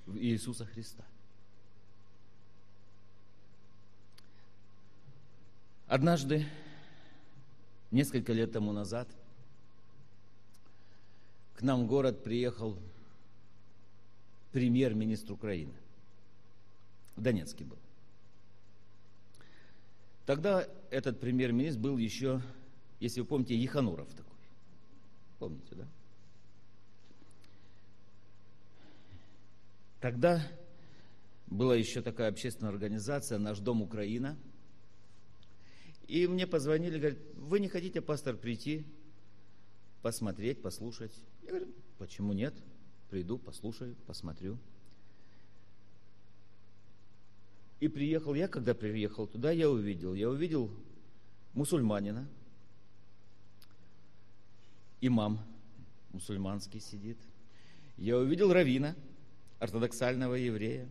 в 0.05 0.17
Иисуса 0.17 0.65
Христа. 0.65 1.03
Однажды 5.87 6.45
Несколько 7.91 8.33
лет 8.33 8.51
тому 8.51 8.73
назад 8.73 9.07
к 11.55 11.61
нам 11.61 11.85
в 11.85 11.87
город 11.87 12.23
приехал 12.23 12.77
премьер-министр 14.51 15.33
Украины. 15.33 15.73
В 17.15 17.21
Донецке 17.21 17.63
был. 17.63 17.77
Тогда 20.27 20.67
этот 20.91 21.21
премьер-министр 21.21 21.79
был 21.79 21.97
еще, 21.97 22.41
если 22.99 23.21
вы 23.21 23.27
помните, 23.27 23.55
Ехануров 23.55 24.09
такой. 24.13 24.35
Помните, 25.39 25.73
да? 25.73 25.87
Тогда 30.01 30.45
была 31.47 31.77
еще 31.77 32.01
такая 32.01 32.27
общественная 32.27 32.73
организация 32.73 33.37
«Наш 33.37 33.59
дом 33.59 33.81
Украина», 33.81 34.37
и 36.09 36.27
мне 36.27 36.45
позвонили, 36.45 36.97
говорят, 36.99 37.19
вы 37.35 37.61
не 37.61 37.69
хотите, 37.69 38.01
пастор, 38.01 38.35
прийти, 38.35 38.85
посмотреть, 40.01 40.61
послушать? 40.61 41.13
Я 41.43 41.49
говорю, 41.51 41.67
почему 41.99 42.33
нет? 42.33 42.53
Приду, 43.09 43.37
послушаю, 43.37 43.95
посмотрю. 44.05 44.57
И 47.79 47.87
приехал. 47.87 48.33
Я, 48.33 48.47
когда 48.47 48.73
приехал 48.73 49.27
туда, 49.27 49.51
я 49.51 49.69
увидел, 49.69 50.13
я 50.13 50.29
увидел 50.29 50.69
мусульманина, 51.53 52.27
имам 55.01 55.39
мусульманский 56.11 56.79
сидит. 56.79 57.17
Я 57.97 58.17
увидел 58.17 58.51
равина, 58.51 58.95
ортодоксального 59.59 60.35
еврея. 60.35 60.87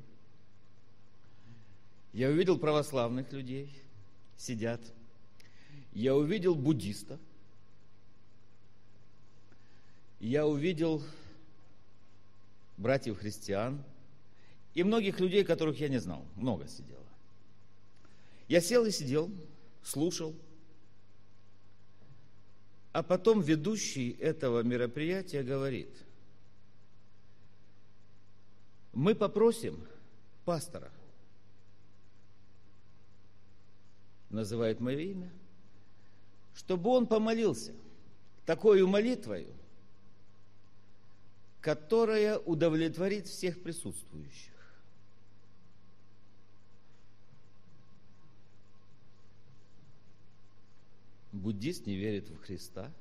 Я 2.12 2.28
увидел 2.28 2.58
православных 2.58 3.32
людей, 3.32 3.70
сидят– 4.36 4.80
я 5.96 6.14
увидел 6.14 6.54
буддистов, 6.54 7.18
я 10.20 10.46
увидел 10.46 11.02
братьев 12.76 13.18
христиан 13.18 13.82
и 14.76 14.84
многих 14.84 15.18
людей, 15.18 15.42
которых 15.42 15.80
я 15.80 15.88
не 15.88 15.98
знал. 15.98 16.24
Много 16.36 16.68
сидело. 16.68 17.02
Я 18.46 18.60
сел 18.60 18.84
и 18.84 18.92
сидел, 18.92 19.28
слушал. 19.82 20.36
А 22.92 23.02
потом 23.02 23.40
ведущий 23.40 24.12
этого 24.20 24.62
мероприятия 24.62 25.42
говорит, 25.42 25.90
мы 28.92 29.14
попросим 29.14 29.84
пастора, 30.44 30.92
называет 34.30 34.78
мое 34.80 34.98
имя– 34.98 35.32
чтобы 36.56 36.90
он 36.90 37.06
помолился 37.06 37.74
такой 38.46 38.84
молитвою, 38.86 39.52
которая 41.60 42.38
удовлетворит 42.38 43.26
всех 43.26 43.62
присутствующих. 43.62 44.55
Буддист 51.36 51.86
не 51.86 51.96
верит 51.96 52.28
в 52.28 52.36
Христа. 52.38 52.92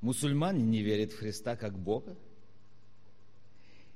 Мусульмане 0.00 0.62
не 0.62 0.82
верят 0.82 1.12
в 1.12 1.18
Христа 1.18 1.56
как 1.56 1.78
Бога. 1.78 2.16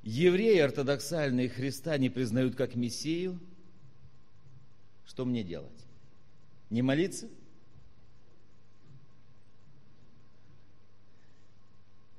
Евреи 0.03 0.59
ортодоксальные 0.59 1.49
Христа 1.49 1.97
не 1.99 2.11
признают 2.11 2.55
как 2.57 2.75
Мессию– 2.75 3.41
что 5.07 5.25
мне 5.25 5.45
делать? 5.45 5.87
Не 6.71 6.83
молиться? 6.83 7.29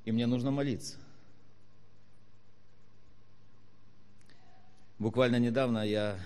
И 0.04 0.12
мне 0.12 0.26
нужно 0.26 0.50
молиться. 0.50 0.96
Буквально 4.98 5.38
недавно 5.38 5.86
я 5.86 6.18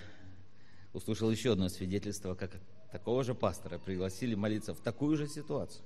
услышал 1.01 1.31
еще 1.31 1.53
одно 1.53 1.67
свидетельство, 1.67 2.35
как 2.35 2.51
такого 2.91 3.23
же 3.23 3.33
пастора 3.33 3.79
пригласили 3.79 4.35
молиться 4.35 4.73
в 4.73 4.79
такую 4.79 5.17
же 5.17 5.27
ситуацию. 5.27 5.83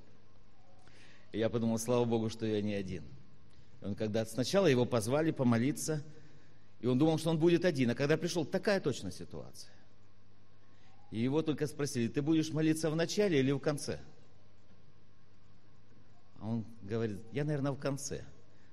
И 1.31 1.39
я 1.39 1.49
подумал, 1.49 1.79
слава 1.79 2.05
Богу, 2.05 2.29
что 2.29 2.45
я 2.45 2.61
не 2.61 2.73
один. 2.73 3.03
И 3.81 3.85
он 3.85 3.95
когда 3.95 4.25
сначала 4.25 4.67
его 4.67 4.85
позвали 4.85 5.31
помолиться, 5.31 6.03
и 6.81 6.87
он 6.87 6.97
думал, 6.97 7.17
что 7.17 7.29
он 7.29 7.39
будет 7.39 7.63
один. 7.63 7.91
А 7.91 7.95
когда 7.95 8.17
пришел, 8.17 8.45
такая 8.45 8.81
точно 8.81 9.11
ситуация. 9.11 9.71
И 11.11 11.19
его 11.19 11.41
только 11.41 11.65
спросили, 11.67 12.09
ты 12.09 12.21
будешь 12.21 12.51
молиться 12.51 12.89
в 12.89 12.95
начале 12.95 13.39
или 13.39 13.51
в 13.51 13.59
конце? 13.59 13.99
А 16.39 16.49
он 16.49 16.65
говорит, 16.83 17.19
я, 17.31 17.45
наверное, 17.45 17.71
в 17.71 17.79
конце. 17.79 18.25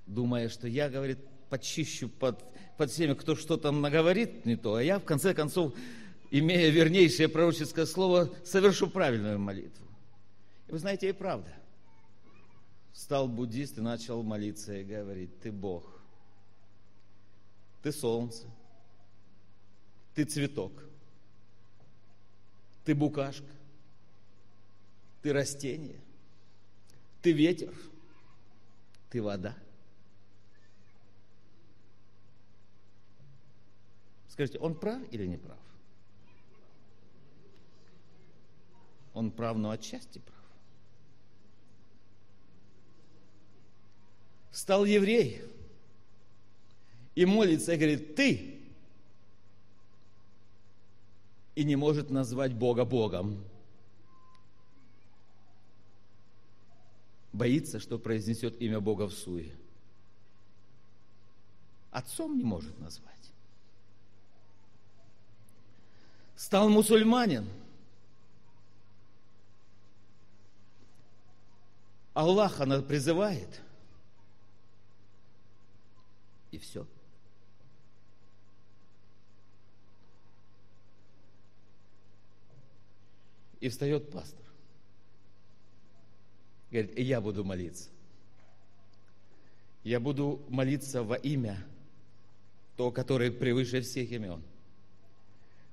Думая, 0.07 0.49
что 0.49 0.67
я, 0.67 0.91
говорит, 0.91 1.19
почищу 1.51 2.09
под, 2.09 2.43
под 2.77 2.91
всеми, 2.91 3.15
кто 3.15 3.37
что-то 3.37 3.71
наговорит 3.71 4.45
не 4.47 4.57
то, 4.57 4.77
а 4.77 4.83
я, 4.83 4.99
в 4.99 5.05
конце 5.05 5.35
концов, 5.35 5.75
имея 6.33 6.71
вернейшее 6.71 7.29
пророческое 7.29 7.85
слово, 7.85 8.35
совершу 8.43 8.89
правильную 8.89 9.39
молитву. 9.39 9.87
И 10.67 10.73
вы 10.73 10.79
знаете, 10.79 11.11
и 11.11 11.13
правда. 11.13 11.53
Стал 12.95 13.29
буддист 13.29 13.77
и 13.77 13.83
начал 13.83 14.23
молиться 14.23 14.75
и 14.75 14.83
говорить, 14.83 15.41
ты 15.41 15.53
Бог, 15.53 15.85
ты 17.83 17.93
солнце, 17.93 18.47
ты 20.15 20.25
цветок, 20.25 20.73
ты 22.85 22.95
букашка, 22.95 23.53
ты 25.21 25.35
растение, 25.35 26.01
ты 27.21 27.33
ветер, 27.33 27.75
ты 29.11 29.23
вода. 29.23 29.55
Скажите, 34.29 34.59
он 34.59 34.75
прав 34.75 35.03
или 35.11 35.27
не 35.27 35.37
прав? 35.37 35.59
Он 39.15 39.31
прав, 39.31 39.57
но 39.59 39.71
отчасти 39.71 40.19
прав. 40.19 40.39
Стал 44.51 44.85
еврей 44.85 45.43
и 47.15 47.25
молится 47.25 47.73
и 47.73 47.77
говорит, 47.77 48.15
ты, 48.15 48.61
и 51.55 51.65
не 51.65 51.77
может 51.77 52.11
назвать 52.11 52.55
Бога 52.55 52.85
Богом. 52.85 53.43
Боится, 57.33 57.81
что 57.81 57.99
произнесет 57.99 58.61
имя 58.61 58.81
Бога 58.81 59.09
в 59.09 59.13
суе. 59.13 59.55
Отцом 61.91 62.37
не 62.37 62.45
может 62.45 62.79
назвать. 62.79 63.13
Стал 66.37 66.69
мусульманин– 66.69 67.49
Аллах 72.15 72.61
она 72.61 72.83
призывает. 72.83 73.61
И 76.51 76.59
все. 76.59 76.87
И 83.61 83.69
встает 83.69 84.11
пастор. 84.11 84.45
Говорит, 86.71 86.99
и 86.99 87.03
я 87.03 87.21
буду 87.21 87.45
молиться. 87.45 87.89
Я 89.85 90.01
буду 90.01 90.43
молиться 90.49 91.03
во 91.03 91.17
имя 91.17 91.65
то, 92.77 92.91
которое 92.91 93.31
превыше 93.31 93.81
всех 93.81 94.11
имен. 94.11 94.43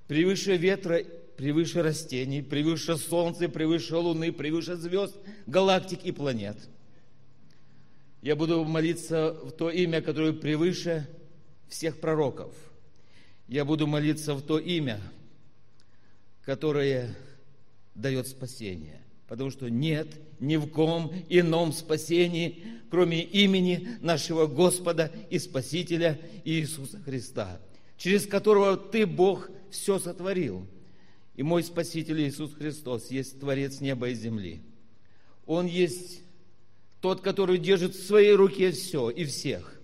Превыше 0.07 0.55
ветра 0.57 1.03
превыше 1.39 1.81
растений, 1.81 2.41
превыше 2.41 2.97
солнца, 2.97 3.47
превыше 3.47 3.95
луны, 3.95 4.33
превыше 4.33 4.75
звезд, 4.75 5.15
галактик 5.47 6.03
и 6.03 6.11
планет. 6.11 6.57
Я 8.21 8.35
буду 8.35 8.65
молиться 8.65 9.31
в 9.31 9.51
то 9.51 9.69
имя, 9.69 10.01
которое 10.01 10.33
превыше 10.33 11.07
всех 11.69 12.01
пророков. 12.01 12.53
Я 13.47 13.63
буду 13.63 13.87
молиться 13.87 14.33
в 14.35 14.41
то 14.41 14.59
имя, 14.59 14.99
которое 16.43 17.15
дает 17.95 18.27
спасение. 18.27 18.99
Потому 19.25 19.49
что 19.49 19.69
нет 19.69 20.09
ни 20.41 20.57
в 20.57 20.67
ком 20.67 21.13
ином 21.29 21.71
спасении, 21.71 22.65
кроме 22.91 23.23
имени 23.23 23.87
нашего 24.01 24.45
Господа 24.45 25.09
и 25.29 25.39
Спасителя 25.39 26.19
Иисуса 26.43 26.99
Христа, 26.99 27.61
через 27.95 28.27
которого 28.27 28.75
Ты, 28.75 29.05
Бог, 29.05 29.49
все 29.71 29.99
сотворил– 29.99 30.67
и 31.39 31.41
мой 31.41 31.63
Спаситель 31.63 32.19
Иисус 32.19 32.53
Христос 32.53 33.11
есть 33.11 33.39
Творец 33.39 33.79
неба 33.79 34.09
и 34.09 34.13
земли. 34.13 34.61
Он 35.45 35.67
есть 35.67 36.19
тот, 36.99 37.21
который 37.21 37.57
держит 37.57 37.95
в 37.95 38.05
своей 38.05 38.33
руке 38.33 38.71
все 38.73 39.09
и 39.09 39.23
всех. 39.23 39.79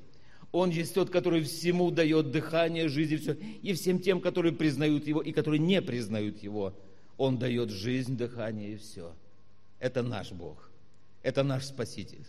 Он 0.52 0.70
есть 0.70 0.94
тот, 0.94 1.12
который 1.12 1.44
всему 1.44 1.91
дает 1.91 2.30
дыхание, 2.32 2.89
жизнь 2.89 3.13
и 3.13 3.18
все. 3.18 3.38
И 3.62 3.72
всем 3.72 4.00
тем, 4.00 4.20
которые 4.20 4.52
признают 4.52 5.08
Его 5.08 5.22
и 5.22 5.32
которые 5.32 5.60
не 5.60 5.82
признают 5.82 6.44
Его, 6.44 6.78
Он 7.15 7.39
дает 7.39 7.70
жизнь, 7.70 8.18
дыхание 8.18 8.74
и 8.74 8.76
все. 8.76 9.15
Это 9.80 10.04
наш 10.04 10.34
Бог. 10.34 10.70
Это 11.24 11.41
наш 11.44 11.68
Спаситель. 11.68 12.26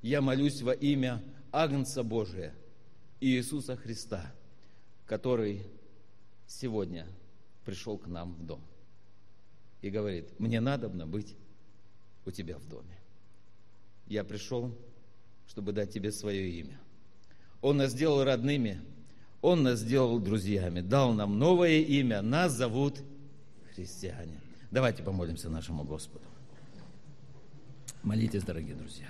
Я 0.00 0.22
молюсь 0.22 0.62
во 0.62 0.72
имя 0.72 1.22
Агнца 1.52 2.02
Божия, 2.02 2.54
Иисуса 3.20 3.76
Христа, 3.76 4.32
который 5.04 5.60
сегодня 6.46 7.06
пришел 7.66 7.98
к 7.98 8.06
нам 8.06 8.32
в 8.32 8.46
дом 8.46 8.60
и 9.82 9.90
говорит, 9.90 10.38
мне 10.38 10.60
надобно 10.60 11.06
быть 11.06 11.34
у 12.24 12.30
тебя 12.30 12.56
в 12.56 12.66
доме. 12.68 12.96
Я 14.06 14.24
пришел, 14.24 14.72
чтобы 15.48 15.72
дать 15.72 15.92
тебе 15.92 16.12
свое 16.12 16.48
имя. 16.48 16.78
Он 17.60 17.76
нас 17.76 17.90
сделал 17.90 18.22
родными, 18.24 18.80
Он 19.42 19.64
нас 19.64 19.80
сделал 19.80 20.20
друзьями, 20.20 20.80
дал 20.80 21.12
нам 21.12 21.38
новое 21.38 21.80
имя, 21.80 22.22
нас 22.22 22.52
зовут 22.52 23.02
христиане. 23.74 24.40
Давайте 24.70 25.02
помолимся 25.02 25.50
нашему 25.50 25.82
Господу. 25.82 26.24
Молитесь, 28.02 28.44
дорогие 28.44 28.76
друзья. 28.76 29.08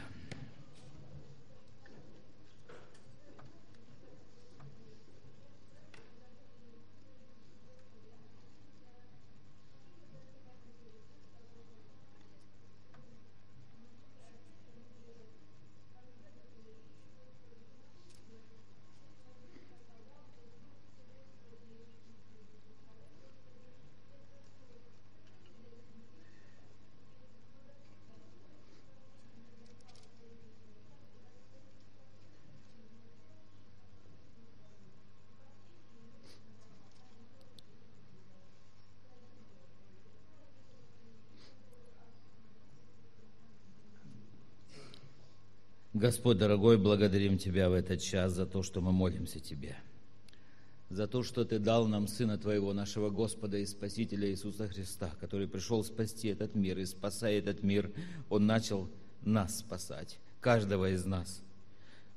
Господь, 45.97 46.37
дорогой, 46.37 46.77
благодарим 46.77 47.39
Тебя 47.39 47.71
в 47.71 47.73
этот 47.73 48.03
час 48.03 48.35
за 48.35 48.45
то, 48.45 48.63
что 48.63 48.83
мы 48.83 48.93
молимся 48.93 49.41
Тебе. 49.41 49.79
За 50.91 51.07
то, 51.07 51.23
что 51.23 51.47
Ты 51.47 51.59
дал 51.59 51.89
нам 51.89 52.07
Сына 52.07 52.37
Твоего, 52.37 52.75
нашего 52.75 53.09
Господа 53.09 53.57
и 53.57 53.65
Спасителя 53.65 54.31
Иисуса 54.31 54.69
Христа, 54.69 55.11
который 55.23 55.49
пришел 55.49 55.83
спасти 55.83 56.29
этот 56.29 56.55
мир. 56.55 56.79
И 56.81 56.85
спасая 56.85 57.39
этот 57.39 57.63
мир, 57.63 57.91
Он 58.29 58.45
начал 58.45 58.91
нас 59.25 59.61
спасать, 59.61 60.19
каждого 60.43 60.91
из 60.91 61.07
нас. 61.07 61.41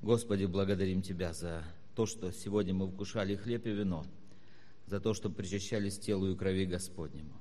Господи, 0.02 0.44
благодарим 0.44 1.02
Тебя 1.02 1.32
за 1.32 1.63
то, 1.96 2.06
что 2.06 2.34
сегодня 2.34 2.74
мы 2.74 2.86
вкушали 2.86 3.38
хлеб 3.38 3.65
и 3.65 3.70
вино, 3.70 4.06
за 4.88 5.00
то, 5.00 5.13
что 5.13 5.30
причащались 5.30 5.98
телу 5.98 6.30
и 6.30 6.36
крови 6.36 6.65
Господнему. 6.65 7.32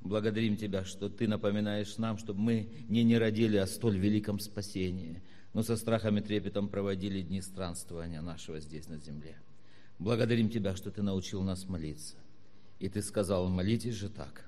Благодарим 0.00 0.56
Тебя, 0.56 0.82
что 0.86 1.10
Ты 1.10 1.28
напоминаешь 1.28 1.98
нам, 1.98 2.16
чтобы 2.16 2.40
мы 2.40 2.68
не 2.88 3.04
не 3.04 3.18
родили 3.18 3.58
о 3.58 3.66
столь 3.66 3.98
великом 3.98 4.40
спасении– 4.40 5.20
но 5.54 5.62
со 5.62 5.76
страхом 5.76 6.18
и 6.18 6.20
трепетом 6.20 6.68
проводили 6.68 7.22
дни 7.22 7.40
странствования 7.40 8.20
нашего 8.20 8.60
здесь 8.60 8.88
на 8.88 8.98
земле. 8.98 9.36
Благодарим 9.98 10.50
Тебя, 10.50 10.76
что 10.76 10.90
Ты 10.90 11.02
научил 11.02 11.42
нас 11.42 11.68
молиться. 11.68 12.16
И 12.80 12.88
Ты 12.88 13.02
сказал, 13.02 13.48
молитесь 13.48 13.94
же 13.94 14.08
так. 14.08 14.44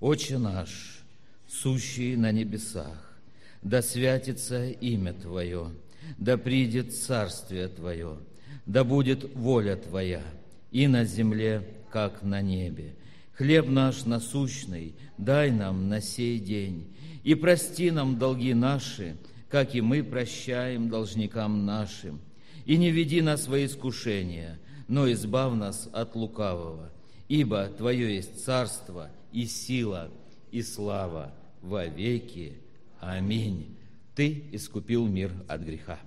«Отче 0.00 0.36
наш, 0.36 1.04
сущий 1.48 2.16
на 2.16 2.32
небесах, 2.32 3.16
да 3.62 3.80
святится 3.82 4.68
имя 4.68 5.12
Твое, 5.12 5.70
да 6.18 6.36
придет 6.36 6.92
царствие 6.92 7.68
Твое, 7.68 8.18
да 8.66 8.82
будет 8.82 9.32
воля 9.36 9.76
Твоя 9.76 10.24
и 10.72 10.88
на 10.88 11.04
земле, 11.04 11.68
как 11.92 12.24
на 12.24 12.42
небе. 12.42 12.96
Хлеб 13.34 13.68
наш 13.68 14.04
насущный 14.06 14.96
дай 15.18 15.52
нам 15.52 15.88
на 15.88 16.00
сей 16.00 16.40
день, 16.40 16.92
и 17.22 17.36
прости 17.36 17.92
нам 17.92 18.18
долги 18.18 18.54
наши, 18.54 19.16
как 19.52 19.74
и 19.74 19.82
мы 19.82 20.02
прощаем 20.02 20.88
должникам 20.88 21.66
нашим. 21.66 22.22
И 22.64 22.78
не 22.78 22.90
веди 22.90 23.20
нас 23.20 23.48
во 23.48 23.62
искушение, 23.62 24.58
но 24.88 25.12
избав 25.12 25.54
нас 25.54 25.90
от 25.92 26.16
лукавого, 26.16 26.90
ибо 27.28 27.66
Твое 27.66 28.14
есть 28.14 28.42
царство 28.42 29.10
и 29.30 29.44
сила 29.44 30.10
и 30.50 30.62
слава 30.62 31.34
во 31.60 31.84
веки. 31.84 32.54
Аминь. 32.98 33.76
Ты 34.14 34.42
искупил 34.52 35.06
мир 35.06 35.30
от 35.48 35.60
греха. 35.60 35.98